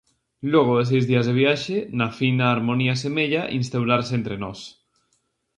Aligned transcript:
Logo 0.53 0.73
de 0.79 0.85
seis 0.91 1.03
días 1.09 1.25
de 1.27 1.33
viaxe, 1.41 1.77
na 1.97 2.07
fin 2.17 2.33
a 2.39 2.47
harmonía 2.53 2.95
semella 3.03 3.43
instaurarse 3.59 4.13
entre 4.19 4.35
nós. 4.43 4.59